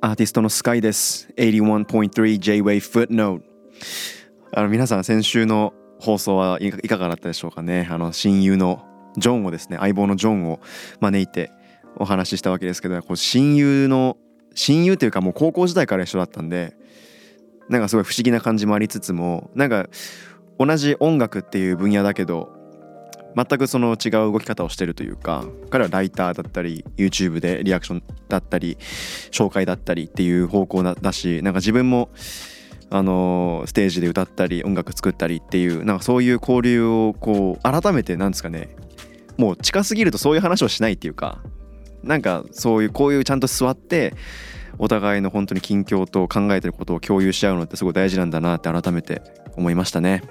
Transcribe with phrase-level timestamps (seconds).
[0.00, 1.28] アーティストのスカイです。
[1.36, 3.42] 81.3 J-Way Footnote。
[4.54, 7.86] あの皆さん先週の放送はいかがだったでしょうかね。
[7.90, 8.86] あの親友の
[9.18, 10.60] ジョンをですね、相棒のジョンを
[11.00, 11.50] 招いて
[11.98, 14.16] お話ししたわけですけど、こう親友の
[14.54, 16.74] 親友というかもう高校時代から一緒だったんで、
[17.68, 19.88] なんかすごい不思議な感じもありつつも、なんか
[20.58, 22.53] 同じ音楽っていう分野だけど。
[23.36, 28.76] 全くその違う動き方をしてるというか彼はライターだったり YouTube でリアクションだったり
[29.30, 32.10] 紹介だったりっていう方向だしなんか自分も
[32.90, 38.68] あのステージで歌ったり音楽作ったりっていうなんかそういう交流をこう改めてなんですかね
[39.36, 41.42] もう近すぎるとそういう話をしないっていうか
[42.04, 44.14] なんかそういうこういうちゃんと座って
[44.78, 49.22] お互いの本当に近況と考えてることを共有し合うのってすごい大事なんだなって改めて
[49.56, 50.22] 思いましたね。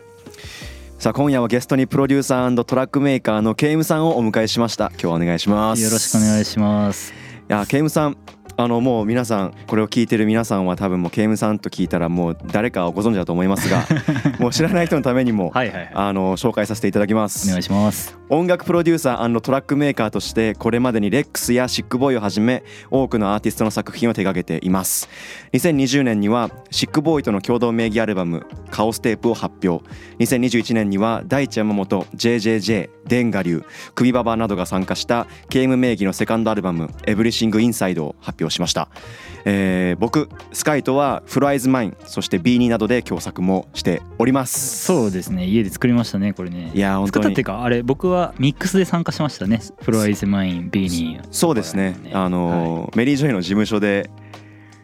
[1.04, 7.12] さあ今夜はゲストにプロデューサートラックメーカーのケイムさんをお迎えしました今日はお願いしますよろしくお願いします。
[7.12, 7.16] い
[7.50, 8.18] やケイムさん
[8.56, 13.86] あのもう皆さんこれを聞いてる皆さんは多分もうケイムさんと聞いたらもう誰かをご存知だと思いますが
[14.40, 15.74] もう知らない人のためにも、はい。
[15.94, 18.24] あの紹介させていただきますお願いします。
[18.30, 25.08] 音楽プロデューサートラックメーカーとしてこれまでにレックスやシックボーイをはじめ多くのアーティストの作品を手掛けています
[25.54, 29.86] 2020年にはシックボーイとの共同名義アルバム「カオステープ」を発表
[30.18, 38.90] 2021年には Daichi Yamamoto JJJ 田我流 Kvi Baba などが参加したケーム名義のセカンドアルバム「EVERYTHING INSIDE」を発表しました、
[39.46, 45.46] えー僕 Skaai とは FLOOR IS MINE そして BEANIE などで共作もしておりますそうですね。
[45.46, 46.72] 家で作りましたねこれね。
[46.74, 49.62] いやー本当に作ったっていうかあれ僕はミックスで参加しましたね。
[49.82, 51.28] FLOOR IS MINE BEANIE。
[51.32, 54.10] そうですねあのーメリー・ジョイの事務所で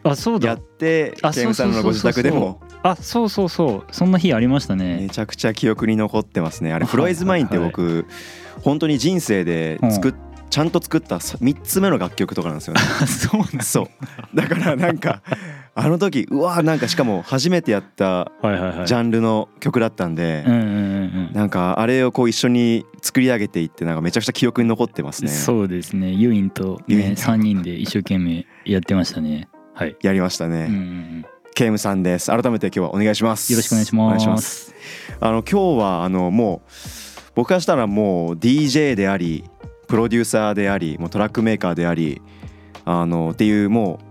[0.02, 0.60] あそうだやっ。
[0.60, 5.08] てあケイムさんのご自宅でもあそうそうそうそんな日ありましたねめ。
[5.10, 8.06] ちゃくちゃ記憶に残ってますねあれはい FLOOR IS MINE って僕
[8.62, 10.14] 本当に人生で作っ
[10.50, 15.22] ちゃんと作った3つ目の楽曲とかなんですよねあ そうそうだからなんか
[15.74, 18.30] あの時うわーなんかしかも初めてやった。
[18.42, 20.44] ジャンルの曲だったんで。
[21.32, 26.10] なんかあれをこう一緒に作り上げていってなんかめちゃくちゃ記憶に残ってますねそうですね。
[26.10, 29.48] ユインとねユインと3人で一生懸命やってましたね。
[29.74, 29.96] はい。
[30.02, 31.26] やりましたうんうんうねん。
[31.54, 34.06] ケイムさんです改めて今日はお願いしますよろしくお願いします。
[34.06, 34.74] お願いします
[35.20, 36.70] あの今日はあのもう
[37.34, 39.44] 僕からしたらもう DJ であり
[39.90, 42.22] プロデューサーでありもうトラックメーカーであり
[42.84, 44.10] あのっていうもう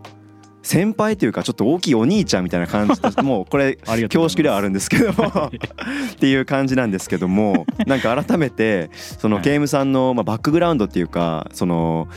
[0.62, 9.46] 先輩というかちょっと大きいお兄ちゃんみたいな感じでもうこれ 恐縮ではあるんですけども っていう感じなんですけどもなんか改めてそのはい。
[9.46, 12.10] ケイムさんのまあバックグラウンドっていうかその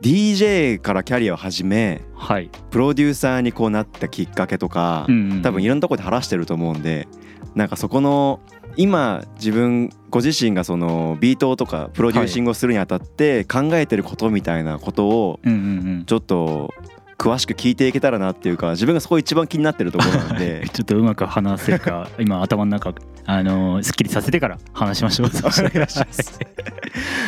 [0.00, 2.48] DJ からキャリアを始めはい。
[2.70, 5.06] プロデューサーにこうなったきっかけとか、
[5.42, 7.08] 多分いろんなところで話してると思うんで
[7.54, 8.40] なんかそこの
[8.76, 15.40] 今自分ご自身がそのビートとかプロデューシングをするにあたって考えてることみたいなことを。
[16.06, 16.72] ちょっと
[17.16, 22.92] 詳しく聞いていけたらなっていうか自分がそこ一番気になってるところなんで ちょっとうまく話せるか今頭の中
[23.24, 25.28] あのすっきりさせてから話しましょう。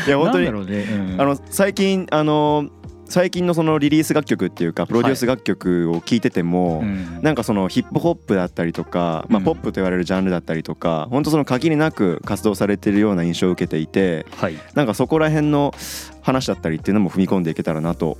[0.06, 0.87] いや本当にね。
[1.17, 2.69] うんあの最近あの
[3.09, 14.56] 最近のそのリリース楽曲っていうかプロデュース楽曲を聴いてても、うんなんかそのヒップホップだったりとか、まあ、うんポップと言われるジャンルだったりとか本当その限りなく活動されてるような印象を受けていてはい。
[14.75, 15.72] なんかそこら辺の
[16.22, 18.19] 話だったりっていうのも踏み込んでいけたらなと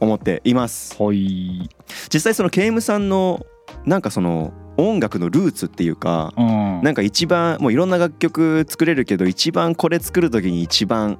[0.00, 1.68] 思っていますはい。
[2.12, 3.44] 実際そのケイムさんの
[3.84, 6.82] なんかその音楽のルーツっていうかうん。
[6.82, 11.18] なんか一番もういろんな楽曲作れるけど一番これ作る時に一番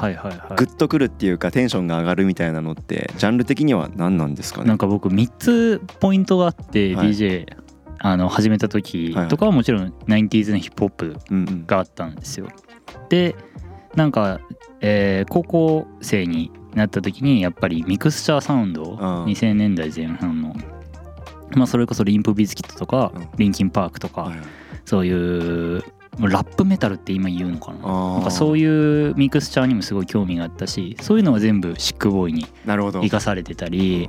[0.00, 0.40] はいはいはい。
[0.56, 4.68] グッとくるっていうかテンションが上がるみたいなのってジャンル的には何なんですかね？
[4.68, 7.08] なんか僕3つポイントがあって、はい。
[7.08, 7.46] DJ
[7.98, 11.66] あの始めた時とかはもちろん 90s のヒップホップうんうん。
[11.66, 12.46] があったんですよ。
[13.08, 13.34] で
[13.96, 14.40] なんか、
[14.80, 20.54] えー高校生になった時にやっぱりミクスチャーサウンドああ2000年代前半の、
[21.56, 23.28] まあ、それこそ Limp Bizkit とか、うん。
[23.36, 24.38] Linkin Park とか、はい。
[24.84, 25.82] そういう
[26.20, 28.14] ラップメタルって今言うのかな？
[28.14, 33.00] なんかそういうミクスチャーにもすごい興味があったしそういうのは全部シックボーイになるほど。
[33.00, 34.08] 生かされてたり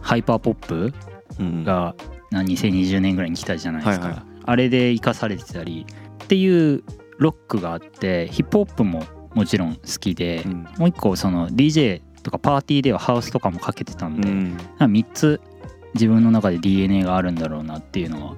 [0.00, 0.94] ハイパーポップ
[1.38, 1.64] うん。
[1.64, 1.94] が
[2.30, 4.22] な2020年ぐらいに来たじゃないですか、はいはい。
[4.44, 5.84] あれで生かされてたり
[6.24, 6.82] っていう
[7.18, 10.66] ロックがあってヒップホップももちろん好きで、うん。
[10.78, 14.56] もう一個その DJ とかパーティーではハウスとかもかけてたんで、うん。
[14.78, 15.40] 3つ
[15.94, 18.36] 自分の中で DNA があるんだろうなっていうのは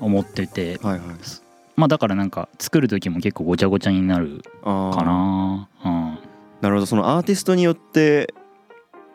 [0.00, 1.45] 思っててはいはい
[1.76, 4.70] まあだからなんか作る時も結構ごちゃごちゃになるか
[5.04, 6.18] な、うん、
[6.60, 6.86] なるほど。
[6.86, 8.32] そのアーティストによって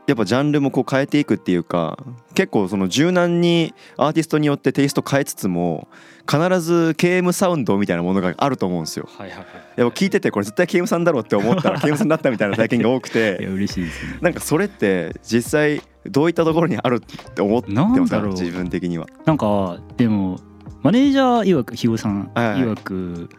[0.08, 1.98] やっぱジャンルもこう変えていくっていうか
[2.34, 5.88] 結構その柔軟にアーティストによってテイスト変えつつも
[6.30, 9.08] 必ず KM サウンドみたいなものがあると思うんですよ。
[9.18, 9.48] はいはいはい。
[9.78, 13.46] やっぱ聞いててこれ絶対 KM さんだろうって思ったら KM さんだったみたいな体験が多くいやて。
[13.46, 14.18] 嬉しいですね。
[14.22, 17.00] なんかそれって実際どういったところにあるっ
[17.34, 18.22] て思ってますか？
[18.22, 19.08] 自分的には。
[19.26, 20.40] なんかでも
[20.82, 22.46] マネージャー曰くひごさんはい。
[22.54, 23.30] はい曰く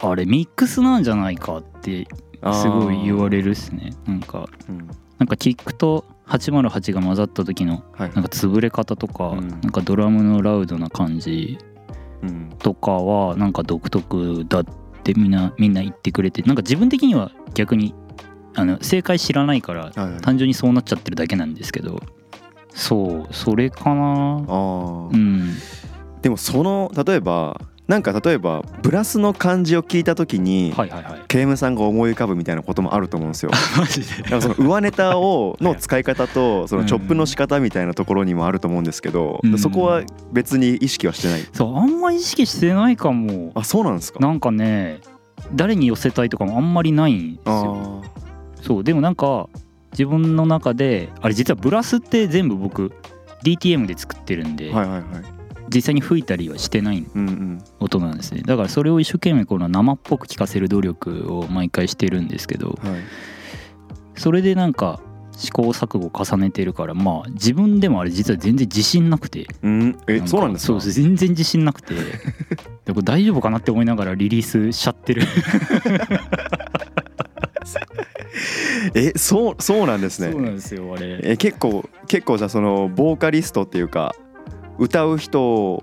[0.00, 2.06] あれミックスなんじゃないかって
[2.62, 3.90] すごい言われるっすね。
[4.06, 4.86] なんかうん。
[5.18, 8.12] なんかキックと808が混ざった時のはい。
[8.14, 9.48] なんか潰れ方とか、うん。
[9.48, 11.58] なんかドラムのラウドな感じ
[12.22, 12.50] うん。
[12.58, 14.64] とかはなんか独特だっ
[15.02, 17.94] てみんなみんな言ってくれてなんか自分的には逆に
[18.54, 20.20] あの正解知らないからはいはい。
[20.20, 22.00] 単純にそうなっちゃってるだけなんですけど
[22.72, 25.08] そうそれかな。
[25.12, 25.54] うん
[26.22, 33.50] でもその例えばなんか例えばブラスの感じを聞いた時に、はいはいはいケイムさんが思い浮かぶみたいなこともあると思うんですよ。
[33.78, 41.42] マジでその上ネタをの 使い方とそのチョップの仕方みたいなところにもあると思うんですけど、うんそこは別に意識はしてない？
[41.52, 44.20] そうあんま意識してないかもあそうなんですか？
[44.20, 45.00] なんかね
[45.54, 48.08] 誰に寄せたいとかもあんまりないんですよあ
[48.62, 49.48] そうでもなんか
[49.92, 52.92] 自分の中であれ実はブラスって全部僕
[53.44, 55.04] DTM で作ってるんで、ーはいはいはい。
[55.74, 57.04] 実際に吹いたりはしてない。
[57.80, 62.78] 音なんですねだからそれを一生懸命この生っぽく聞かせる努力を毎回してるんですけどはい。
[64.16, 65.00] それでなんか
[65.36, 70.66] 試行錯誤を重ねてるからまあ自分でもあれ実は全然自信なくてうんえそうなんですか？
[70.66, 71.94] そうです全然自信なくて
[72.84, 75.22] でこれ大丈夫かなって思いながらリリースしちゃってる
[78.94, 80.32] えそうそうなんですね。
[80.32, 84.14] そうなんですよあれえ結構結構じゃあそのボーカリストっていうか
[84.78, 85.82] 歌う人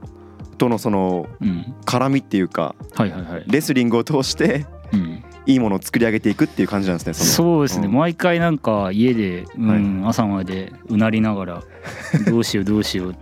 [0.58, 1.76] とのそのうん。
[1.86, 7.14] 絡みっていうかはいはいはい、レスリングを通してうん、いいものを作り上げていくっていう感じなんですね。
[7.14, 7.16] の。
[7.16, 7.94] そうですね、うん。
[7.94, 11.64] 毎回なんか家で、うん朝までうなりながら
[12.28, 13.16] どうしようどうしよう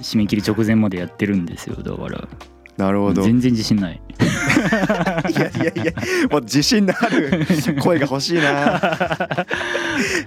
[0.00, 1.76] 締め切り直前までやってるんですよ。
[1.76, 2.28] だから。
[2.76, 3.22] なるほど。
[3.22, 4.00] い全然自信ない。
[5.34, 5.92] やいやいや
[6.30, 7.46] もう自信のある
[7.80, 8.80] 声が欲しいな。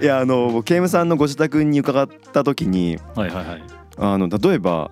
[0.02, 4.92] いやあのケイムさんのご自宅に伺った時にはいはいはいあの例えば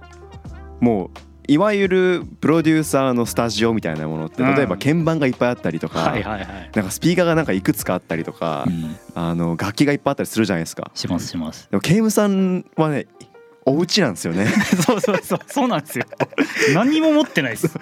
[0.79, 1.09] もう
[1.47, 4.55] いわゆるプロデューサーのスタジオみたいなものってうん。
[4.55, 6.13] 例えば鍵盤がいっぱいあったりとか、
[6.75, 10.91] なんかスピーカーがなんかいくつかあったりとか、うん、あの楽器がいっぱいあったりするじゃないですか。
[10.93, 11.69] しますします。
[11.71, 13.07] でもケイムさんはね
[13.65, 14.45] お家なんですよね。
[14.85, 16.05] そうそうそうそうなんですよ。
[16.73, 17.79] 何にも持ってないです。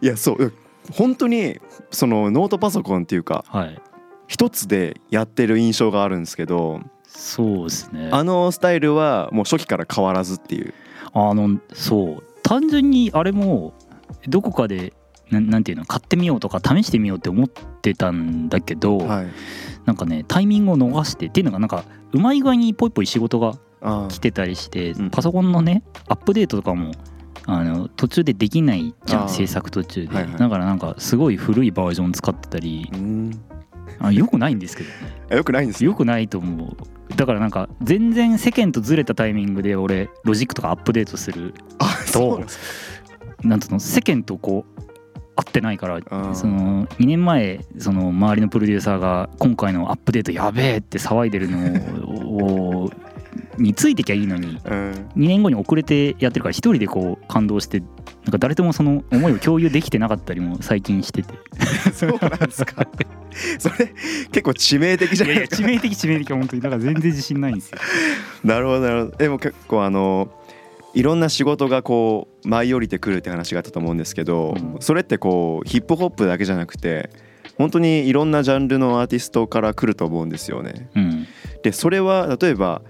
[0.00, 0.52] いやそう
[0.92, 1.60] 本当に
[1.90, 3.80] そのノートパソコンっていうかはい。
[4.28, 6.80] 一つでやってる印象があるんですけど
[7.14, 8.08] そうですね。
[8.10, 10.74] あのスタイルはもう初期から変わらずっていう。
[11.12, 12.22] あのそう。
[12.42, 13.74] 単純にあれも
[14.28, 14.92] どこかで
[15.30, 19.26] なんなんていうの買ってみようとか試してみようって思ってたんだけど、はい、
[19.84, 25.10] なんかねタイミングを逃してっていうのがなんかうまい具合にポイポイ仕事があ来てたりして、うん。
[25.10, 26.92] パソコンのねアップデートとかも
[27.46, 30.36] あの途中でできないじゃん制作途中で、はいはい。
[30.36, 33.40] だからなんかすごい古いバージョン使ってたりーうん
[33.98, 34.88] あよくないんですけど。
[34.88, 34.94] ね
[35.30, 35.90] あよくないんですよ。
[35.90, 37.16] よくないと思う。
[37.16, 41.54] だからなんか全然世間とずれたタイミングで俺ロジックとかアップデートする。
[41.78, 44.82] あそうなんつうの世間とこう
[45.34, 46.34] 合ってないからー。
[46.34, 52.90] その2年前その周りのプロデューサーが今回のアップデートやべえって騒いでるのを
[53.58, 57.88] についてきゃいいのにうん2年後に遅れてやってるから一人でこう感動してなん
[58.30, 61.34] か誰ともその思いを共有できてなかったりも最近してて
[61.92, 62.86] そうなんですか。
[63.58, 63.92] それ
[64.30, 65.68] 結構致命的じゃいやいやないですか。
[65.68, 67.78] 致命的致命的本当にだから全然自信ないんですよ
[68.44, 69.16] なるほどなるほど。
[69.16, 70.28] でも結構あの
[70.94, 77.10] いろんな仕事がこう舞い降りてくるって話があったと思うんですけど、うんそれってこうヒップホップだけじゃなくて
[77.56, 80.88] 本当にいろんなジャンルのアーティストから来ると思うんですよね。
[80.94, 81.26] うん
[81.62, 82.82] でそれは例えば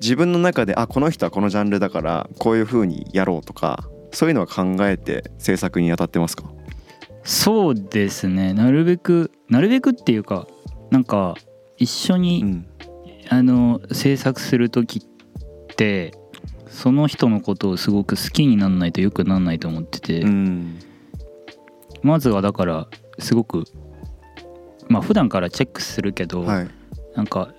[0.00, 6.44] 自分の中であこの人はこのジャンルだからこういう風にやろうとかそういうのは考えて制作に当たってますか？
[7.24, 8.54] そうですね。
[8.54, 10.46] なるべくなるべくっていうか
[10.90, 11.34] なんか
[11.76, 12.66] 一緒に、うん。
[13.30, 16.14] あの制作する時って
[16.68, 20.78] その人のことをすごく好きにならないとよくならないと思ってて、うん。
[22.02, 22.88] まずはだから
[23.18, 23.64] すごく
[24.88, 26.68] まあ普段からチェックするけど、はい。
[27.14, 27.52] なんか、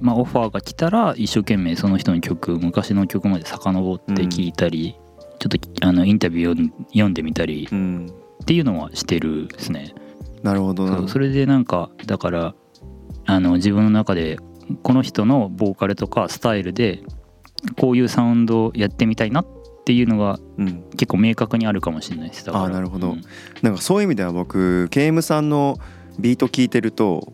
[0.00, 4.96] まあ、オファーが来たら一生懸命その人の曲昔の曲まで遡って聴いたり、
[5.38, 8.12] ちょっとあのインタビューを読んでみたりうん。
[8.42, 9.94] っていうのはしてるですね。
[10.42, 11.08] なるほどな。
[11.08, 12.54] それでなんかだから
[13.26, 14.38] あの自分の中で
[14.82, 17.02] この人のボーカルとかスタイルで
[17.78, 19.46] こういうサウンドをやってみたいなっ
[19.84, 20.84] ていうのがうん。
[20.90, 22.44] 結構明確にあるかもしれないです。
[22.44, 22.64] だから。
[22.64, 23.12] あーなるほど。
[23.12, 23.22] うん。
[23.62, 25.78] なんかそういう意味では僕ケイムさんの
[26.18, 27.32] ビート聞いてると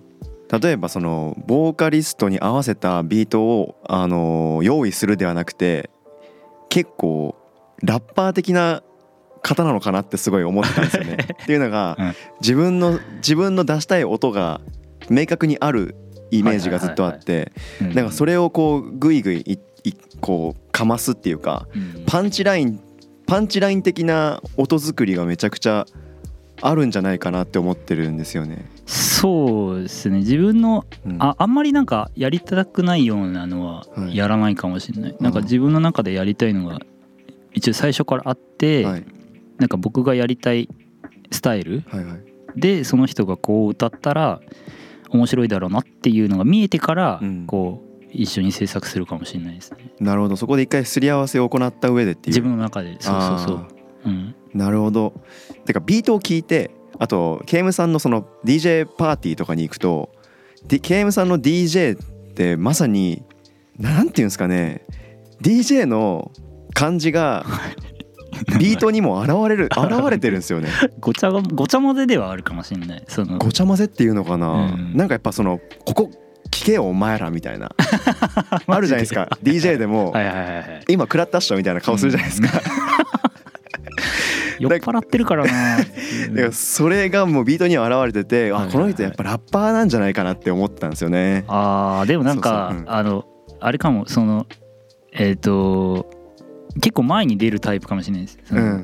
[0.50, 5.90] 例えばそのボーカリストに合わせたビートをあの用意するではなくて
[6.68, 7.34] 結構
[7.82, 8.82] ラッパー的な
[9.42, 11.16] 方なのかなってすごい思ってたんですよね。
[11.42, 14.60] っていうのが、うん自分の自分の出したい音が
[15.08, 15.94] 明確にある
[16.30, 19.58] イメージがずっとあってうんなんかそれをこうグイグイ
[20.20, 22.80] こうかますっていうかうんパンチライン
[23.26, 25.86] パンチライン的な音作りがめちゃくちゃ
[26.60, 28.66] あるんじゃないかなって思ってるんですよね。
[29.20, 30.18] そうですね。
[30.18, 31.16] 自分のうん。
[31.22, 34.16] ああんまりなんかやりたくないようなのははい。
[34.16, 36.78] やらないかもしれない、なんか自分の中でやりたいのが
[37.54, 39.06] 一応最初からあって、はい。
[39.58, 40.68] なんか僕がやりたい
[41.30, 42.20] スタイルはいはい。
[42.56, 44.40] でその人がこう歌ったら
[45.10, 47.46] 面白いだろうなっていうのが見えてからうん。
[47.46, 49.92] こう一緒に制作するかもしれないですね。
[50.00, 50.36] なるほど。
[50.36, 52.36] そこで一回すり合わせを行った上でっていう。
[52.36, 52.96] 自分の中で。
[53.00, 53.56] そうそうそう。
[53.56, 53.68] あ
[54.06, 54.34] うん。
[54.54, 55.12] ーなるほど。
[55.64, 60.10] てかビートを聞いてあとケイムさんのその DJ パーティーとかに行くと
[60.66, 63.22] でケイムさんの DJ ってまさに
[63.78, 64.84] なんていうんですかね
[65.42, 66.32] DJ の
[66.74, 67.44] 感じが
[68.58, 70.68] ビートにも現れる 現れてるんですよね。
[71.00, 73.04] ごちゃがごちゃ混ぜではあるかもしれない。
[73.08, 74.92] そのごちゃ混ぜっていうのかな、うん。
[74.94, 76.10] なんかやっぱそのここ
[76.50, 77.70] 聞けよお前らみたいな。
[78.66, 79.28] あるじゃないですか。
[79.42, 79.86] DJ で。
[79.86, 80.12] も、
[80.88, 82.48] 今食らったっしょみたいな顔するじゃないですか、
[84.60, 85.78] 酔っ払ってるからな。
[85.78, 85.86] だか
[86.48, 88.68] らそれがもうビートには現れてて、はいはいはい。
[88.68, 91.44] あこの人やっぱラッパーなんじゃないかなって思ったんですよね。
[91.48, 92.84] あーでもなんかそうん。
[92.90, 93.24] あの
[93.60, 94.46] あれかもその
[95.12, 96.10] えっ、と
[96.80, 98.82] 結構前に出るタイプかもしれないです、そうのん、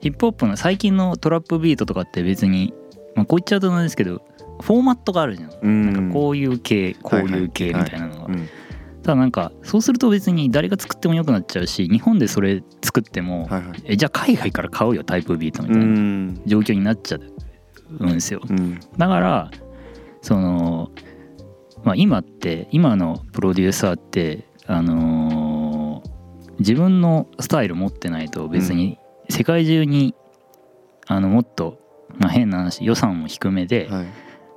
[0.00, 2.72] ヒップホップの最近のトラップビートとかって別に、
[3.14, 4.22] まあ、こう言っちゃうとなんですけど
[4.62, 5.92] フォーマットがあるじゃん、うん。
[5.92, 8.48] なんかこういう系こういう系みはいはいたいなのが、うん
[9.02, 13.82] ただなんかそうすると別に誰が作ってもよくなっちゃうし日本でそれ作っても、はいはい。
[13.84, 16.42] えじゃあ海外から買うよタイプビートみうたいなん。
[16.46, 17.18] 状況になっちゃ
[17.98, 18.40] うんですよ。
[18.48, 18.78] うん。
[18.98, 19.50] だから
[20.22, 20.90] その、
[21.82, 26.10] まあ、今って今のプロデューサーってあのー
[26.60, 28.98] 自分のスタイル持ってないと別に
[29.30, 30.14] 世界中に
[31.06, 31.78] あのもっと、
[32.18, 34.06] まあ、変な話予算も低めではい。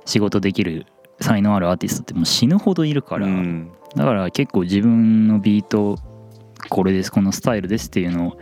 [0.04, 0.84] 仕事できる
[1.22, 5.96] 才能あるアーティストってもう死ぬほどいるから、うんだから結構自分のビート
[6.68, 8.38] これですこのスタイルですっていうのを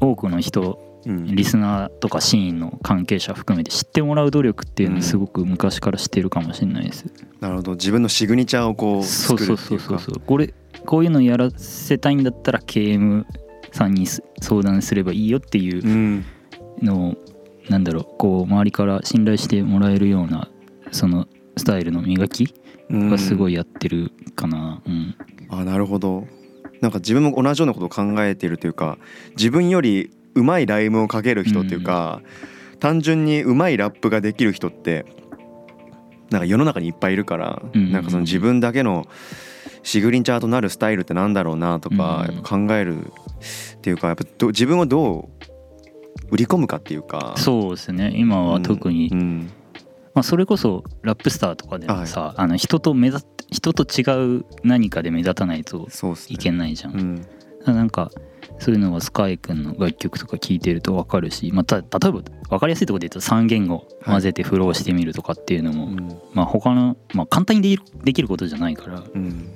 [0.00, 7.06] 多くの人うんリスナーとかシーンの関係者含めて知ってもらう努力っていうのをすごく昔からしてるかもしれないです。
[7.40, 10.04] なるほど自分のシグニチャーをこうそう作そうそうそうるっていうか。
[10.04, 10.54] そうこれ
[10.86, 13.24] こういうのやらせたいんだったら KM
[13.72, 16.24] さんにす相談すればいいよっていううん
[16.80, 17.14] のを
[17.68, 20.48] なんだろうこう周りから信頼してもらえるような
[20.92, 22.54] そのスタイルの磨き
[23.18, 24.82] すごいやってるかな。
[24.86, 25.14] うん。
[25.48, 26.26] あなるほど。
[26.80, 28.98] なんか自分も同じようなことを考えているというか
[29.36, 32.22] 自分よりうまいライムをかける人っていうか、
[32.80, 35.04] 単純にうまいラップができる人って
[36.30, 37.92] なんか世の中にいっぱいいるから、うん。
[37.92, 39.06] なんかその自分だけの
[39.82, 45.44] シグリンチャーとなるスタイルってなんだろうなとか考えるっていうかやっぱど自分をどう
[46.30, 47.34] 売り込むかっていうか。
[47.36, 48.12] そうですね。
[48.16, 49.50] 今は特に、うん
[50.14, 55.86] まあ、それこそラップスターとかでもさ、あの人と目立っ人と違う何かで目立たないと
[56.28, 56.94] いけないじゃん。
[56.94, 57.26] うん。
[57.66, 58.10] なんか
[58.58, 66.20] そういうのはスカイ君の楽曲とか聴いてると分かるしまた例えば分かりやすいところで言うと3言語混ぜてフローしてみるとかっていうのも、うん。
[66.32, 69.48] まあ他の、まあ、簡単にできるできることじゃないから、うん。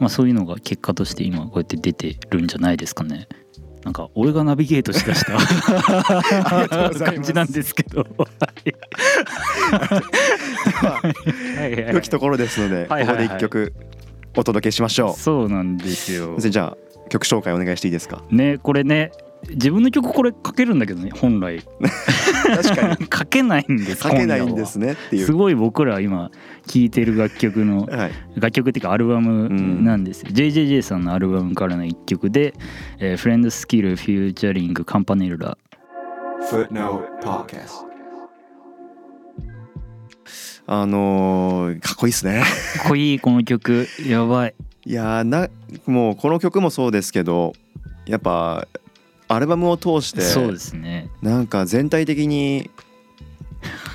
[0.00, 3.28] まあ、そういうのが結果として今こうやって出てるんじゃないですかね。
[3.84, 5.32] なんか俺がナビゲートしだした
[7.04, 8.06] 感じなんですけど。
[11.92, 13.72] 良きところですので、ここで一曲
[14.36, 15.20] お届けしましょう。
[15.20, 16.36] そうなんですよ。
[16.38, 18.22] じゃあ曲紹介お願いしていいですか？
[18.30, 19.10] ねこれね
[19.50, 21.62] 自分の曲これ書けるんだけどね本来
[22.46, 25.26] 確かに 書けないんです書けないんですねっていう。
[25.26, 26.30] すごい僕ら今
[26.66, 28.12] 聴いてる楽曲の はい。
[28.36, 32.54] 楽曲っていうかアルバムんなんですよ、JJJ さんのアルバムからの一曲で
[32.98, 35.58] 「えー、フレンドスキルフューチャリングカンパネルラ
[36.50, 37.86] Footnote Podcast。
[40.66, 42.42] あのーかっこいいですね。」
[42.78, 44.54] かっこいいこの曲やばい
[44.86, 45.48] いやーな
[45.86, 47.52] もうこの曲もそうですけど、
[48.06, 48.66] やっぱ
[49.34, 51.08] アルバムを通してそうですね。
[51.22, 52.70] なんか全体的に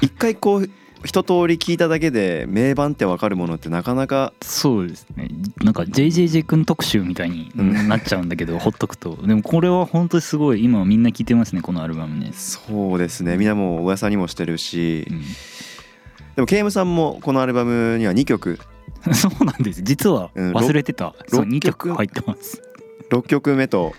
[0.01, 0.69] 一回こう
[1.03, 5.29] 一通り聞いただけで名盤ってわかるものってなかなかそうですね。
[5.57, 7.87] なんか JJJ 君特集みたいにうん。
[7.87, 9.17] なっちゃうんだけど ほっとくと。
[9.25, 13.37] でもこれは本当にすごい今みんな聴いてますねこのアルバムね、そうですね。
[13.37, 15.05] みんなもう噂にもしてるし。
[15.09, 15.21] うん。
[16.35, 18.59] でもケイムさんもこのアルバムには2曲。
[19.13, 19.81] そうなんです。
[19.83, 20.51] 実はうん。
[20.53, 22.61] 忘れてた、そう六2曲曲入ってます。
[23.11, 23.93] 6曲目と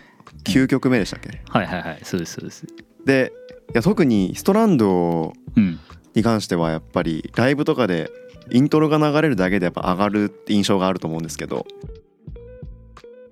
[0.44, 1.40] 9曲目でしたっけ？
[1.48, 1.98] はいはいはい。
[2.02, 2.66] そうですそうです。
[3.04, 3.32] で
[3.68, 5.78] いや特にストランドうん。
[6.14, 8.10] に関してはやっぱりライブとかで
[8.50, 11.64] イントロが流れるだけでやっぱ上がるって印象があると思うんですけど。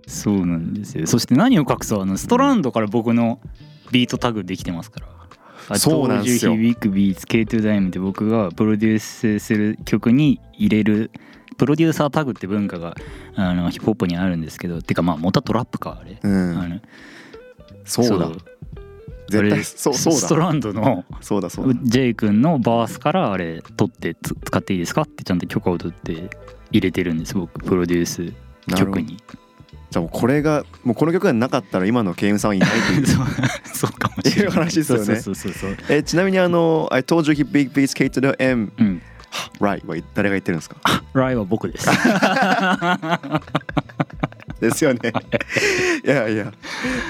[0.07, 1.07] そうなんですよ。
[1.07, 2.03] そして何を隠そう？
[2.03, 3.41] あのストランドから僕の
[3.91, 5.09] ビートタグできてますから
[5.68, 6.54] あそうなんですよ。
[6.54, 11.11] You He Big Beats K2 Dime って僕がプロデュースする曲に入れる
[11.56, 12.94] プロデューサータグって文化が
[13.35, 16.58] あのヒップホップにあるんですけどてかまあ元はトラップかあれ、うん。
[16.58, 16.80] あの
[17.85, 18.30] そうだ。
[19.28, 20.20] 絶対そうそうだ。
[20.20, 21.80] ストランドのそうだそうだ。
[21.82, 26.30] J 君のバースからあれ取ってつ使っていいですかってちゃんと許可を取って
[26.70, 28.32] 入れてるんです僕プロデュース
[28.76, 29.16] 曲に
[29.97, 33.07] じゃあもうこれがもうこの曲がなかったら今のケイムさんはいないとい う。
[33.75, 34.45] そうかもしれない。
[34.45, 35.79] いう話ですよね。
[35.88, 39.03] えちなみにあの「I told you he big beats K to the M うん。
[39.59, 40.76] Right」は誰が言ってるんですか？
[41.15, 41.88] ライは僕です。
[44.61, 45.12] ですよね。
[46.05, 46.09] い。
[46.09, 46.53] やいや。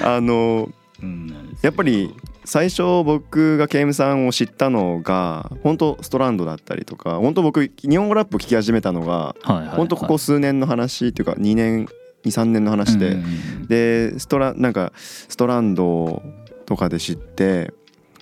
[0.02, 0.68] あの
[1.02, 1.56] うん。
[1.62, 2.14] やっぱり
[2.44, 9.76] 最初僕がケイムさんを知ったのが本当ストランドだったりとか本当僕日本語ラップを聴き始めたのがはいはいはい。
[9.76, 11.88] 本当ここ数年の話っていうか2年
[12.26, 13.16] 23年の話で、
[13.68, 16.22] でストラなんかストランド
[16.66, 17.72] とかで知って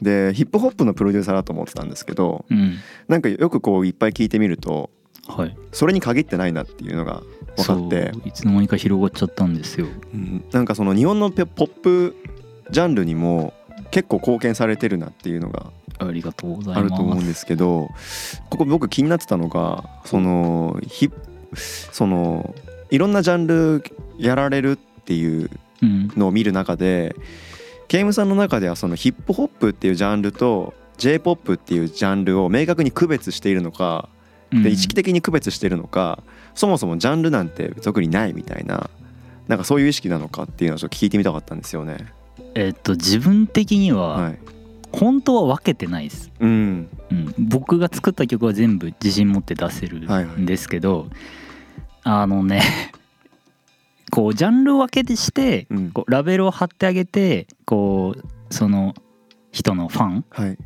[0.00, 2.76] でヒップホップのプロデューサーだと思ってたんですけどうん。
[3.08, 4.90] なんかよくこういっぱい聞いてみると
[5.26, 5.56] はい。
[5.72, 7.22] それに限ってないなっていうのが
[7.56, 8.12] 分かって。
[8.26, 9.86] いつの間にか広がっちゃったんですよ。
[10.12, 10.44] うん。
[10.52, 12.16] なんかその日本のペポップ
[12.70, 13.54] ジャンルにも
[13.90, 17.88] 結構貢献されてるなっていうのがありがとうございあるますと思うんですけど
[18.50, 21.16] ここ僕気になってたのがそのヒップ
[21.56, 22.54] その
[22.94, 23.84] いろんなジャンル
[24.18, 25.50] やられるっていう
[25.82, 26.08] うん。
[26.16, 27.14] のを見る中で
[27.88, 34.08] ケイムさんの中ではそのヒップホップっていうジャンルと j p o p っていうジャンルを明確に区別しているのか
[34.50, 36.22] で意識的に区別しているのか
[36.54, 38.88] そもそもジャンルなんて特にないみたいな
[39.48, 41.98] なんかそういう意識なのかっていうのをちょっと聞いてみたかったんですよね。
[42.54, 44.38] えっと自分的にははい、
[44.92, 46.30] 本当は分けてないです。
[46.38, 46.88] うん。
[47.10, 51.08] うん、僕が作った曲は全部自信持って出せるはいはいんですけど、
[52.04, 52.62] あのね
[54.10, 55.90] こうジャンル分けしてうん。
[55.90, 58.94] こうラベルを貼ってあげてこうその
[59.50, 60.58] 人のファンはい。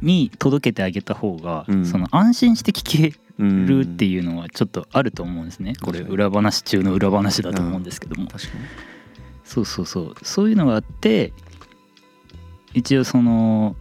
[0.00, 1.86] に届けてあげた方が、うん。
[1.86, 5.74] その安心して聴けうんるっていうのはちょっとあると思うんですね。
[5.82, 8.28] これ裏話中の裏話だと思うんですけども、
[9.44, 10.14] そうそうそう。
[10.22, 11.32] そういうのがあって
[12.74, 13.76] 一応その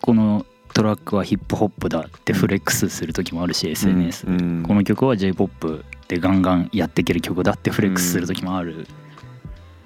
[0.00, 8.86] このトラックはヒップホップだってフレックスする時もあるし、SNS で、うんこの曲は j p o p でガンガンやっていける曲だってフレックスする時もある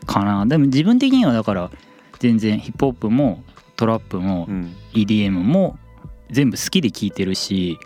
[0.06, 1.70] かな、でも自分的にはだから
[2.18, 3.42] 全然ヒップホップも
[3.76, 4.74] トラップもうん。
[4.94, 5.78] EDM も
[6.30, 7.78] 全部好きで聴いてるし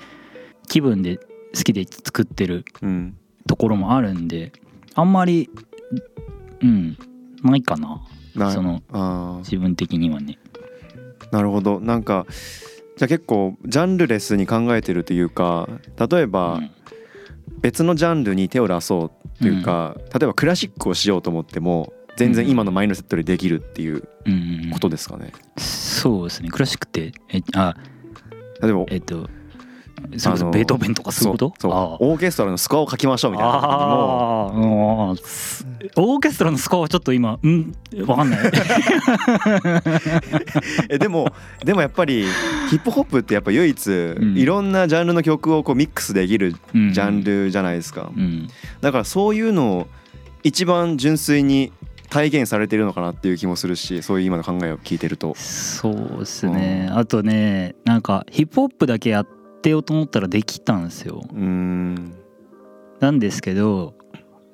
[0.69, 3.17] 気分で好きで作ってるうん。
[3.49, 4.53] ところもあるんで
[4.95, 5.51] あんまり
[6.63, 6.97] うん
[7.43, 8.01] ないかな。
[8.37, 10.39] なその自分的にはね。
[11.33, 11.81] なるほど。
[11.81, 12.27] なんか
[13.01, 15.71] じゃあ結構ジャンルレスに考えてるというか
[16.11, 16.71] 例えば、うん。
[17.63, 24.71] 別のジャンルに手を出そうというか、例えばクラシックをしようと思っても全然今のマインドセットでできるっていううんうんうん。
[24.71, 25.33] ことですかね。
[25.57, 26.51] そうですね。
[26.51, 27.75] クラシックってえあ
[28.63, 29.31] 例えばえっと
[30.17, 31.55] そのベートーベンとかそういうこと？
[31.59, 37.75] そうあオーケストラのスコアを書きましょうみたいなあオーケストラのスコアはちょっと今うん？
[38.07, 38.41] わかんない。
[40.89, 41.31] えでも
[41.65, 42.25] でもやっぱり
[42.70, 44.38] ヒップホップってやっぱ唯一ん。
[44.38, 46.59] いろんなジャンルの曲をこうミックスできるジ
[46.92, 48.12] ジャンルじゃないですか。
[48.16, 48.48] うん。
[48.80, 49.87] だからそういうのを
[50.44, 51.72] 一番純粋に
[52.11, 55.35] 体現されてるのかなっていう気もするしそういう今の考えを聞いてると。
[55.35, 56.87] そうですね。
[56.90, 56.98] うん。
[56.98, 59.26] あとねなんかヒップホップだけやっ
[59.62, 61.22] てようと思ったらできたんですよ。
[61.33, 62.14] うーん。
[63.00, 63.94] なんですけど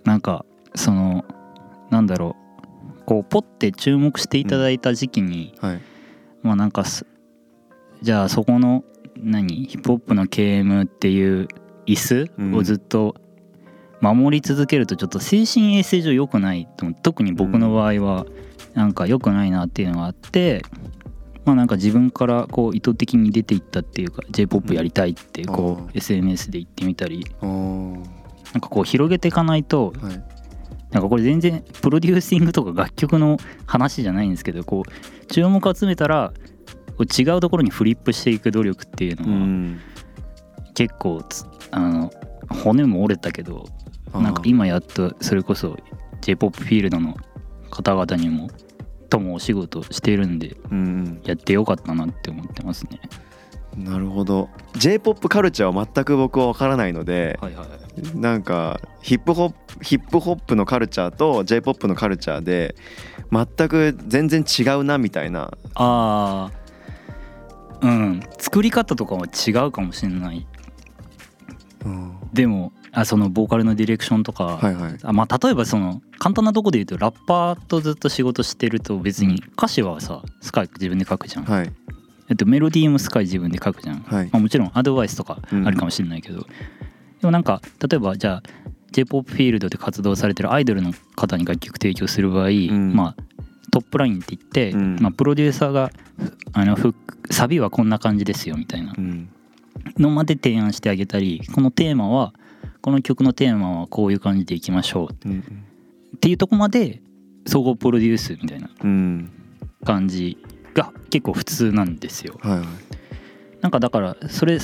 [0.04, 1.24] なんかその
[1.90, 2.46] なんだろう。
[3.04, 5.80] こうポッて注目していただいた時期に、はい。
[6.42, 7.06] まあなんかす
[8.06, 8.84] じゃあそこの
[9.16, 11.48] 何ヒップホップの KM っていう
[11.86, 12.52] 椅うん。
[12.52, 13.16] 子をずっと
[14.00, 18.24] 守り続けるとちょっと精神衛生上良くないと特に僕の場合は
[18.74, 20.62] なんか良くないなっていうのがあって
[21.44, 27.26] まあなんか自分からこう意図的に出ていったっていうか j p o p やりたいってこう SNS で言ってみたり。
[27.42, 30.24] なんかこう広げていかないとはい。
[30.92, 36.32] なんかこれ全然プロデューシングとか楽曲の話じゃないんですけどこう注目を集めたら
[37.04, 39.80] 違うところにフリップしていく努力っていううのはん
[40.74, 42.10] 結構つあの
[42.48, 43.66] 骨も折れたけど
[44.14, 45.76] なんか今やっとそれこそ
[46.20, 47.16] j p o p フィールドの
[47.70, 48.48] 方々にも
[49.10, 53.00] ともお仕事しているんでうんやってよかったなって思ってますね。
[53.76, 54.48] なるほど。
[54.78, 62.74] J p o p カルチャーは全く僕は分からないのではいはいなんかヒップホップヒップホップのカルチャーと j p o p のカルチャーで
[63.30, 65.52] 全く全然違うなみたいな。
[65.74, 66.65] ああ
[67.80, 68.20] うん。
[68.38, 70.46] 作り方とかは違うかもしれない。
[71.84, 74.98] うんでもあそのボーカルのディレクションとか、はいはい。
[75.02, 81.72] あまあ、例えばその簡単なとこで言うとラッパーとずっと仕事してると別に歌詞はさスカイ自分で書くじゃん、はい。
[82.28, 84.24] えっと、メロディーもスカイ自分で書くじゃん、はい。
[84.32, 86.46] まあ、もちろんアドバイスとかあるかもしれないけど、で
[87.22, 88.42] もなんか例えばじゃあ
[88.92, 92.94] j p o p フィールドで活動されてるアイドルの方に楽曲提供する場合、ん。
[92.94, 93.35] まあ
[93.76, 94.96] トップラインって言って、うん。
[95.00, 95.90] まあ、プロデューサーが
[96.54, 96.78] あの
[97.30, 98.94] サビはこんな感じですよみたいな。
[98.96, 99.28] うん。
[99.98, 102.32] のまで提案してあげたりこのテーマは
[102.80, 105.28] この曲のテーマはこういう感じでいきましょう。
[105.28, 105.40] うん
[106.16, 107.02] っていうとこまで
[107.46, 109.30] 総合プロデュースみたいなうん。
[109.84, 110.38] 感じ
[110.72, 112.38] が結構普通なんですよ。
[112.40, 112.66] はいはい。
[113.60, 114.58] なんかだからそれ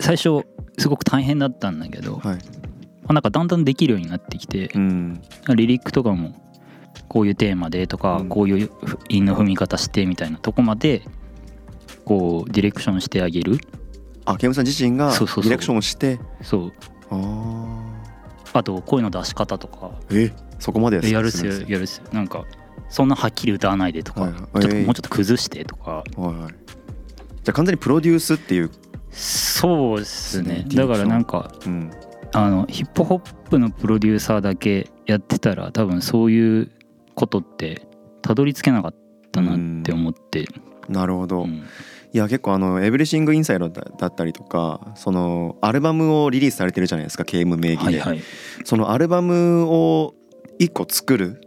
[0.00, 0.46] 最初
[0.78, 2.22] すごく大変だったんだけど、
[3.06, 5.20] なんかだんだんできるようになってきてう、ん。
[5.54, 6.45] リリックとかも
[7.08, 8.28] こういうテーマでとか、うん。
[8.28, 8.70] こういう
[9.08, 11.02] 韻の踏み方してみたいなとこまで
[12.04, 13.58] こうディレクションしてあげる。
[14.24, 15.50] あケムさん自身がデそうそうそう。
[15.50, 16.18] ィレクションをして？
[16.42, 16.72] そう。
[17.10, 18.02] あ
[18.52, 19.92] あと声の出し方とか。
[20.08, 22.04] ーえそこまでやるっすよやるっすよ。
[22.12, 22.44] なんか
[22.88, 24.40] そんなはっきり歌わないでとか、はいはい。
[24.62, 25.90] ちょっともうちょっと崩してとか。
[25.90, 26.54] はいはい。
[27.44, 28.70] じゃあ完全にプロデュースっていう
[29.10, 30.64] そうですね。
[30.68, 30.74] ね。
[30.74, 31.90] だからなんかうん。
[32.32, 36.70] あのヒップホップのプロデューサーだけやってたら多分そういう
[37.16, 37.88] ことって
[38.22, 38.94] たどり着けなかっ
[39.32, 40.46] たなって思って、
[40.88, 41.64] なるほど、うん。
[42.12, 48.20] いや結構あの「エブリシング・インサイド」だったりとかそのアルバムをリリースされてるじゃないですか KM 名義で、はいはい。
[48.64, 50.14] そのアルバムを
[50.60, 51.40] 1個作る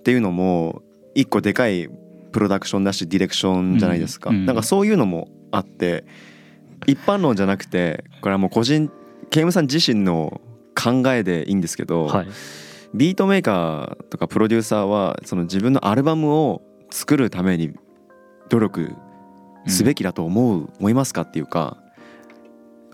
[0.00, 0.82] っていうのも
[1.14, 1.88] 1個でかい
[2.32, 4.46] プロダクションだしディレクションじゃないですか、うんうん。
[4.46, 6.04] なんかそういうのもあって
[6.86, 8.90] 一般論じゃなくてこれはもう個人
[9.30, 10.40] KM さん自身の
[10.74, 12.28] 考えでいいんですけど、はい
[12.94, 17.72] ビートメーカーとかプロデューサーはその自分のアルバムを作るために
[18.48, 18.94] 努力
[19.66, 21.76] すべきだと思う、思いますかっていうか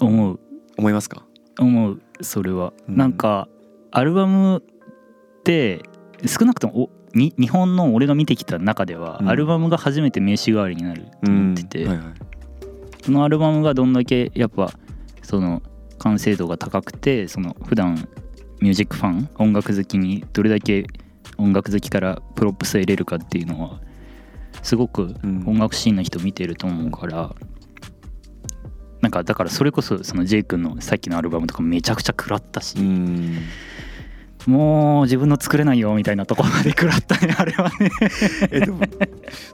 [0.00, 0.40] 思う。
[0.76, 1.24] 思いますか？
[1.58, 2.96] 思うそれは、うん。
[2.96, 3.48] なんか
[3.90, 5.80] アルバムって
[6.26, 9.28] 少なくともおに日本の俺が見てきた中では、うん。
[9.30, 12.06] アルバムが初めて名刺代わりになると思ってて、はいはい。
[13.02, 14.70] そのアルバムがどんだけやっぱ
[15.22, 15.62] その
[15.98, 18.06] 完成度が高くてその普段
[18.66, 20.86] ミュージックファン音楽好きにどれだけ
[21.38, 23.80] 音楽好きからプロップスを入れるかっていうのは
[24.60, 25.44] すごくうん。
[25.46, 27.32] 音楽シーンの人見てると思うから、
[29.02, 33.38] なんかだからそれこそその J 君のさっきのアルバムとかめちゃくちゃ食らったし、うん。
[34.46, 37.90] もう自分の作れないよみたいなところまで食らったね あれはね。
[38.50, 38.80] えでも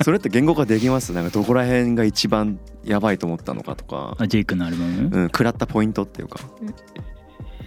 [0.03, 6.40] それって言語化できますなんかどこら辺が一番やばいと思ったのかとか、あ J 君のアルバム、うん、食らったポイントっていうか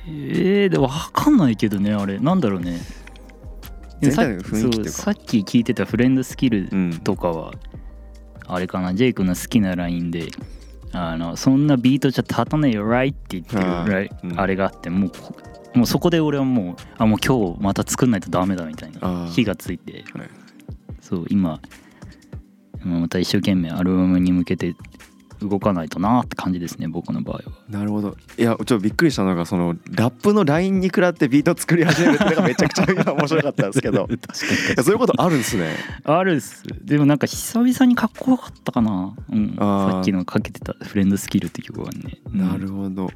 [0.08, 2.20] えー、でも分かんないけどねあれ。
[2.20, 2.80] なんだろうね。
[4.02, 4.74] 全体の雰囲気っていうか。
[4.74, 7.54] そうさっき聞いてたフレンドスキルうんとかは、
[8.48, 10.28] あれかなジェイ君の好きなラインで
[10.92, 15.36] あのそんなビートじゃ立たねえよライって言ってるあれがあってもうこ
[15.74, 20.04] もうそこで俺はもうあもう今日また作んないとダメだみたいな火がついて。
[20.14, 20.30] はい。
[21.02, 21.60] そう今
[22.84, 24.76] また一生懸命アルバムに向けて
[25.42, 27.42] 動かないとなって感じですね僕の場合は。
[27.70, 28.16] なるほど。
[28.38, 34.08] いやちょっとびっくりしたのがそのラップのラインに食らってビート作り始めるってのがめちゃくちゃ今面白かったんですけど。
[34.28, 35.76] 確そういうことあるんですね。
[36.04, 36.64] あるっす。
[36.82, 42.40] でもなんか久々にかっこよかったかな、うん、さっきのかけてた「フレンドスキル」って曲はね、うん。
[42.40, 43.12] なるほど。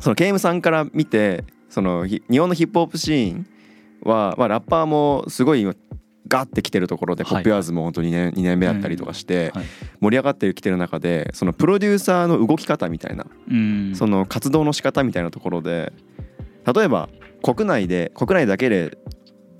[0.00, 3.46] そのケイムさんから見てそのひ日本のヒップホップシーン
[4.02, 5.66] は、まあ、ラッパーもすごい
[6.30, 7.32] ガッて来てるところで、はい。
[7.32, 9.64] ポップアーズも本当に2年 ,2 年目だったりとかして、はい。
[10.00, 13.92] 盛り上がってきてる中でそのプロデューサーの動き方みたいな、うん。
[13.94, 15.92] その活動の仕方みたいなところで
[16.72, 17.08] 例えば
[17.42, 18.96] 国内で国内だけで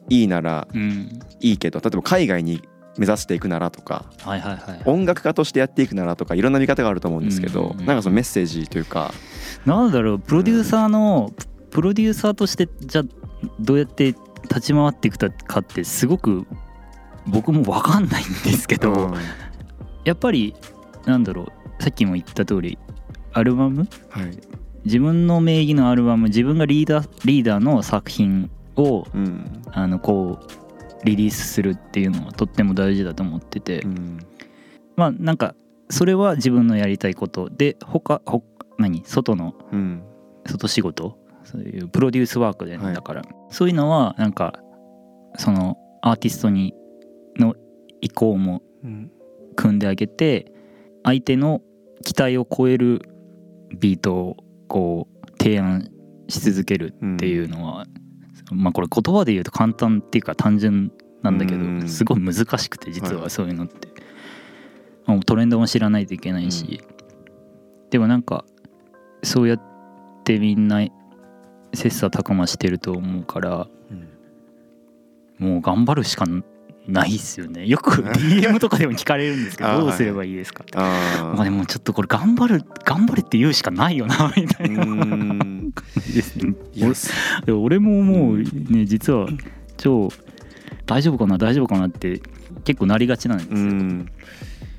[0.08, 1.18] いいならうん。
[1.40, 2.62] いいけど例えば海外に
[2.98, 4.82] 目指していくならとかはいはいはい。
[4.84, 7.84] 音楽家としてやっていくならとかいろんな見方があると思うんですけど、うん。
[7.84, 9.12] なんかそのメッセージというか、
[9.66, 11.32] なんだろうプロデューサーの
[11.70, 13.04] プロデューサーとしてじゃあ
[13.58, 14.14] どうやって
[14.50, 16.44] 立ち回っていくかってすごく
[17.26, 19.14] 僕も分かんないんですけど、うん。
[20.04, 20.54] やっぱり
[21.06, 22.78] なんだろうさっきも言った通り
[23.32, 23.86] アルバム？
[24.08, 24.38] はい。
[24.84, 29.62] 自分の名義のアルバム自分がリーダーリーダーの作品をうん。
[29.70, 34.18] あのこうリリースするっていうのはとっても大事だと思ってて、うん。
[34.96, 35.54] まあなんか
[35.90, 38.42] それは自分のやりたいことで他ほ
[38.78, 39.02] 何？
[39.04, 40.02] 外のうん。
[40.46, 41.19] 外仕事？
[41.44, 43.22] そういうプロデュースワークで、だから。
[43.50, 44.54] そういうのはなんか
[45.36, 46.74] そのアーティストに
[47.36, 47.54] の
[48.00, 49.10] 意向もうん
[49.56, 50.52] 組んであげて
[51.02, 51.60] 相手の
[52.04, 53.02] 期待を超える
[53.78, 54.36] ビートを
[54.68, 55.90] こう提案
[56.28, 57.86] し続けるっていうのは、
[58.52, 61.88] まあこれ言葉で言うと簡単っていうか単純なんだけど、うん。
[61.88, 63.30] すごい難しくて実ははい。
[63.30, 63.88] そういうのって、
[65.06, 66.80] まあトレンドも知らないといけないし、
[67.90, 68.44] でもなんか
[69.22, 69.70] そうやって
[70.20, 70.86] ってみんな
[71.74, 73.68] 切磋琢磨してると思うから
[75.38, 76.24] もう頑張るしか
[76.86, 77.66] ないっすよね。
[77.66, 80.72] よく DM とかでも聞かれるんですけどどうすればいいですかって。
[80.76, 84.84] あまあでもちょっとこれ頑張る頑張れって言うしかないよな みたういな。
[84.84, 85.72] 感ん。
[86.06, 86.88] じですねいや
[87.46, 89.28] 俺俺ももうね実は
[89.76, 90.10] 超
[90.86, 92.20] 大丈夫かな大丈夫かなって
[92.64, 94.06] 結構なりがちなんですよ、うん。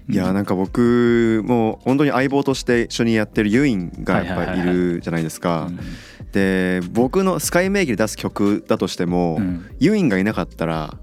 [0.09, 5.67] いやなんか僕も本当に相棒として一緒にやってるユインがやっぱりいるじゃないですか。
[5.69, 5.79] うん
[6.31, 9.65] で僕のスカイ名義で出す曲だとしても、うん。
[9.79, 10.97] ユインがいなかったら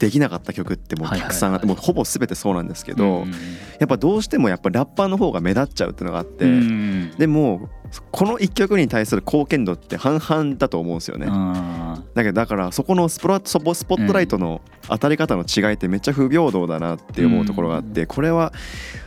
[0.00, 3.32] できなかった曲ってもうたくさんあって、もうほぼ全てそうなんですけど、うん
[3.78, 7.70] やっぱどうしてもやっぱラッパーの方が目立っちゃうっていうのがあって、うんでも
[8.12, 11.26] この一曲に対する貢献度って半々だと思うんですよね。
[11.28, 18.52] あだけどだからそこのスポラスポスポットライトの当たり方の違いってめっちゃ不平等だなって思うところがあってこれは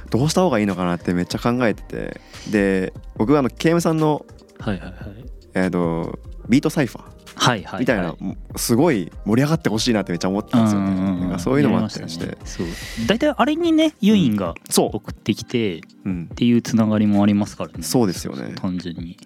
[0.10, 7.04] どうした方がいいのかなってめっちゃ考えててで僕はあのケイムさんの、ーはいはいはいえー、とビートサイファー
[7.36, 8.16] はいはいみたいな
[8.56, 10.88] すごい盛り上がってほしいなってめっちゃ思ってたんですよね。
[10.88, 12.68] うんうんうんなんかそういうのもあったりしやてそう。
[13.08, 17.82] 大体あれにねユインがそ送ってきてっう、うん、ていうつながりもありますからね。
[17.82, 18.54] そうですよね。
[18.56, 19.12] 単純に。
[19.12, 19.18] い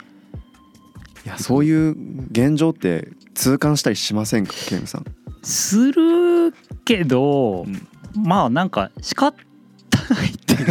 [1.26, 1.96] やそういう
[2.32, 4.54] 現状って痛感したりしませんか？
[4.68, 5.06] ケイムさん。
[5.44, 6.54] する
[6.86, 7.88] けど、うん。
[8.16, 9.36] まあなんか仕方
[10.10, 10.30] ない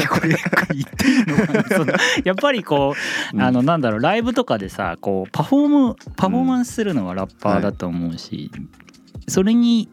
[0.08, 1.94] これ言っていいのかな。
[2.24, 2.94] やっぱりこ
[3.32, 3.42] う、うん。
[3.42, 8.50] あのなんだろうライブとかでさこうパフォームパフォーマンスするのはラッパーだと思うし、
[9.28, 9.88] それに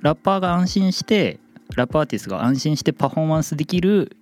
[0.00, 1.38] ラッパーが安心して
[1.76, 4.16] ラップアーティストが安心してパフォーマンスできる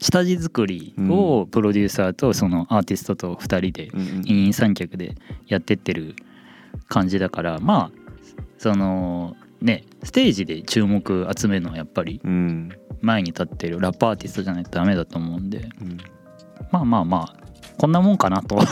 [0.00, 4.06] 下地作りをプロデューサーとそのアーティストと2人でうんうん。
[4.22, 5.14] 二人三脚で
[5.46, 6.16] やってってる
[6.88, 8.00] 感じだからまあ
[8.58, 12.70] そのねステージで注目集めるのはやっぱりうん。
[13.02, 15.68] 前に立ってるラップアーティストじゃないとダメだと思うんで。
[15.80, 15.98] うん。
[16.70, 17.40] まあまあまあ
[17.78, 18.58] こんなもんかなと。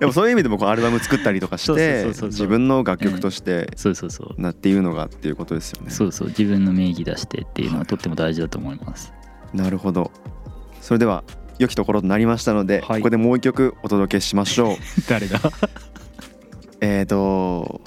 [0.00, 4.40] でもそういう意味でもこうアルバム作ったりとかして自分の楽曲としてそうそうそう。
[4.40, 5.90] なっていうのがっていうことですよね。
[5.90, 9.12] そうそう自分の名義出してっていうのはとっても大事だと思います。
[9.54, 10.10] なるほど。
[10.80, 11.22] それでは
[11.58, 13.00] 良きところとなりましたので、はい。
[13.00, 14.76] ここでもう一曲お届けしましょう。
[15.08, 15.40] 誰だ？
[16.80, 17.80] えーと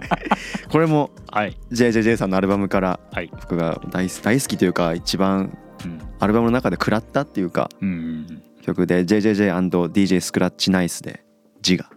[0.70, 11.24] これもはい JJJ さんのアルバムからはい僕が大好大好きというか一番うんアルバムの中で食らったっていうかうん曲で JJJ&DJ スクラッチナイスで
[11.66, 11.88] 自我。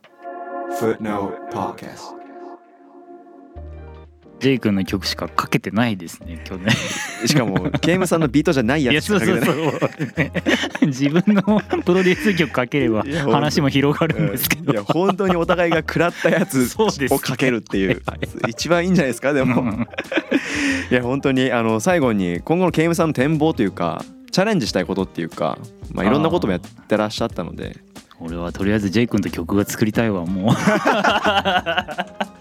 [0.79, 2.14] Footnote Podcast.
[4.39, 6.71] ジェイ君の曲しかかけてないですね今日ね
[7.25, 9.45] しかもケイムさんのビートじゃないいやつしかかけてうない。
[9.45, 9.61] そ
[10.83, 11.41] う自分の
[11.83, 14.73] プロデュース曲かければ話も広がるんですけど。
[14.73, 18.01] いや本当にお互いが食らったやつをかけるっていう。
[18.05, 18.19] はい。
[18.49, 19.61] 一番いいんじゃないですかでも。
[19.61, 19.87] うん
[20.91, 25.57] いや本当にあの最後に今後のケイムさんの展望というかチャレンジしたいことっていうか、
[25.91, 27.77] まあ、いろんなこともやってらっしゃったので。
[28.21, 30.55] 俺はとりあえずジェイ君と曲が作りたいわもう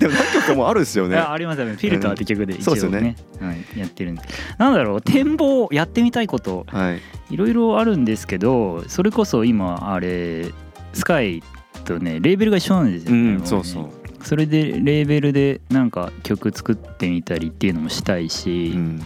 [0.00, 1.16] でも何曲かもあるんですよね。
[1.18, 1.74] あありますよね。
[1.74, 3.00] フィルターって曲で一応ね。
[3.00, 4.22] ねはい、やってるんで
[4.56, 6.64] なんだろう展望やってみたいこと。
[6.68, 7.00] はい。
[7.30, 10.46] いろいろあるんですけどそれこそ今あれ
[10.94, 11.42] スカイ
[11.84, 13.90] とねレーベルが一緒なんですようね、んそうそう。
[14.24, 19.02] それでレーベルでなんか曲作ってみたりっていうのもしたいし、うん。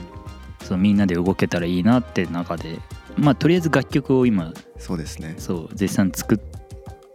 [0.63, 2.79] そのみんなで動けたらいいなって中で
[3.19, 5.35] まあとりあえず楽曲を今そうですね。
[5.39, 6.39] そう絶賛作っ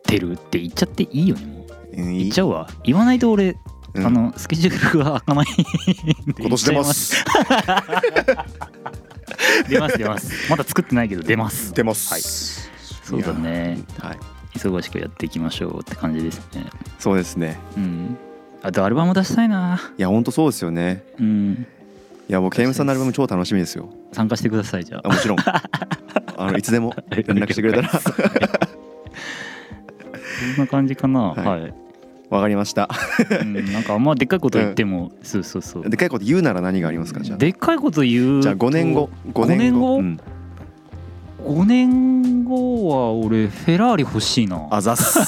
[0.04, 1.59] てるって言っちゃっていいよね
[1.94, 2.68] 言っちゃうわ。
[2.84, 3.58] 言わないと俺、
[3.94, 4.06] うん。
[4.06, 5.46] あのスケジュールが開かない。
[6.40, 7.26] 今年出ます。
[9.70, 10.50] 出ます出ます。
[10.50, 11.74] まだ作ってないけど出ます。
[11.74, 12.12] 出ます。
[12.14, 12.22] はい。
[12.22, 13.80] そうだね。
[14.00, 14.18] はい。
[14.58, 16.66] 忙しくやっていきましょうって感じですね。
[16.98, 17.60] そうですね。
[17.78, 18.18] うん。
[18.62, 19.80] あとアルバム出したいな。
[19.98, 21.04] いや本当そうですよね。
[21.20, 21.68] うん。
[22.28, 23.90] いや僕ケイムさんのアルバム超楽しみですよ。
[24.12, 25.02] 参加してくださいじゃあ。
[25.06, 25.38] あもちろん。
[26.38, 27.90] あのいつでも連絡してくれたら
[30.56, 31.20] そんな感じかな。
[31.34, 31.62] はい。
[31.62, 31.74] はい、
[32.30, 32.90] わかりました。
[33.42, 35.90] うん、なんかあんまでっかいこと言っても、 そうそうそう。
[35.90, 37.20] でかいこと言うなら何がありますか？
[37.22, 37.38] じゃあ。
[37.38, 39.10] でっかいこと言うじゃあ5年後。
[39.34, 40.00] 5年後？5年後？
[40.00, 40.20] うん。
[41.46, 44.68] 5年後は俺フェラーリ欲しいな。
[44.70, 45.20] あざっす。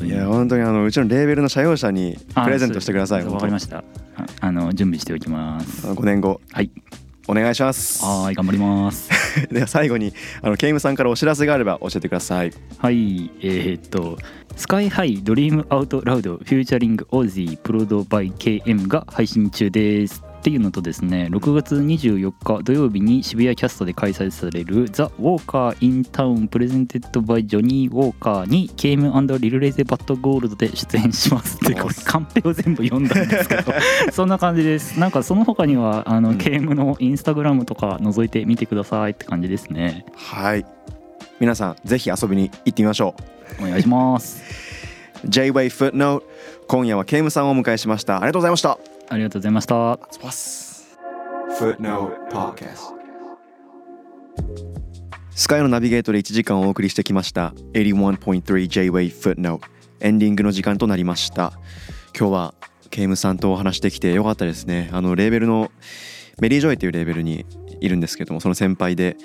[0.00, 3.78] いや本当にあのうちのレーベルの社用車にプレゼントしてくださいわかりました。
[3.78, 3.84] あ
[4.40, 5.86] あの準備しておきます。
[5.86, 6.40] 5年後。
[6.52, 6.70] はい。
[7.26, 8.02] お願いします。
[8.04, 9.10] はーい頑張ります
[9.50, 10.12] では最後に
[10.42, 12.52] あのケイムさんからお知らせがあれば教えてください。
[12.78, 14.18] はいえー、っと
[14.56, 20.27] SKY-HI Dream Out Loud featuring ØZI prod by KM が配信中です。
[20.38, 33.72] っていうのとですね6月24日土曜日に渋谷キャストで開催される「The Walker in Town presented by Johnnie Walker」にケーム Lil' Leise But Gold で出演しますって これカンペを全部読んだんですけど
[34.12, 34.98] そんな感じです。
[34.98, 36.38] なんかその他にはあの、うん。
[36.38, 40.06] ケームのインスタグラムとか覗いてみてくださいって感じですね。
[40.14, 40.64] はい。
[41.40, 43.14] 皆さんぜひ遊びに行ってみましょ
[43.60, 43.64] う。
[43.64, 44.42] お願いします。
[45.26, 46.22] J-Way Footnote
[46.68, 48.16] 今夜はケイムさんをお迎えしました。
[48.16, 49.98] ありがとうございましたありがとうございました.
[55.30, 57.54] Skaai のナビゲートで1時間お送りしてきました。
[57.72, 59.60] 81.3 J-Way Footnote
[60.00, 61.52] エンディングの時間となりました。
[62.18, 62.54] 今日は
[62.90, 64.90] ケイムさんとお話できてよかったですね。
[64.92, 65.70] あのレーベルの
[66.40, 67.46] メリー・ジョイというレーベルに
[67.80, 69.16] いるんですけどもその先輩で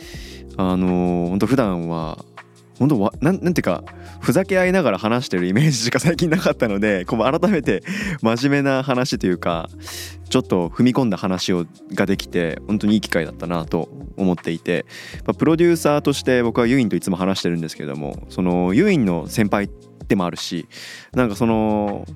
[0.57, 2.23] あの本当普段は
[2.79, 3.83] 本当わなんなんていうか
[4.19, 7.83] ふざけ合いながら話してるイメージしか最近なかったのでこう改めて
[8.21, 9.69] 真面目な話というか
[10.29, 14.85] ちょっと踏み込んだ話をができて本当にいい機会だったなと思っていて、
[15.25, 19.69] まあプロデューサーとして僕はユインといつも話してるんですけどもそのユインの先輩
[20.07, 20.67] でもあるし
[21.13, 22.15] なんかそのなん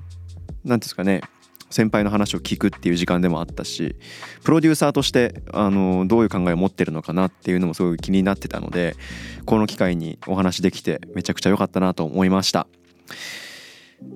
[0.68, 1.20] いうんですかね
[1.70, 3.96] 先輩の話を聞くっていう時間でもあったし
[4.42, 8.96] プロデューサーとしてあのどういう考えを持ってるのかなっていうのもすごい気になってたので
[9.44, 12.66] この機会にお話できてめちゃくちゃ良かったなと思いました。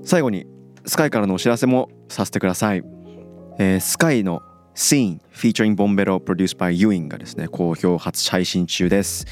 [0.04, 0.46] 最後に
[0.86, 2.82] スカイからのお知らせもさせてください、
[3.58, 4.42] えースカイの
[4.74, 9.26] Scene featuring Bombero produced by Ewing がですね好評初配信中です。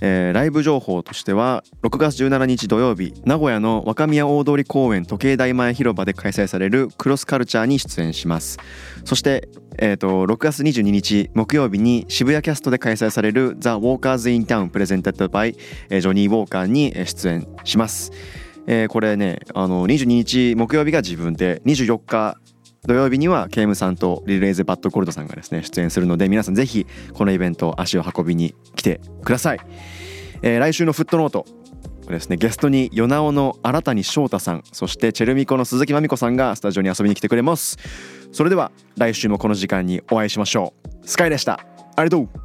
[0.00, 8.58] えーライブ情報としては6月17日土曜日名古屋の若宮大通公園時計台前広場で開催されるクロスカルチャーに出演します。
[9.04, 18.12] そして、えー、と6月22日木曜日に渋谷キャストで開催される The Walkers in Town presented by Johnnie Walker に出演します、
[18.66, 22.38] えーこれねあの22日木曜日が自分で24日
[22.86, 29.60] 土曜日にはケイムさんと Lil' Leise But Gold さんがですね出演するので皆さんぜひこのイベント足を運びに来てください、
[30.42, 31.46] えー来週の Footnote
[32.08, 37.78] ですねゲストに yonawo の荒谷翔大さんそして chelmico の鈴木真海子さんがスタジオに遊びに来てくれます。
[38.32, 41.08] それでは来週もこの時間にお会いしましょう。
[41.08, 41.60] スカイでした。
[41.96, 42.43] ありがとう。